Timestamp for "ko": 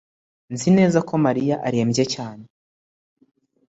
1.07-1.13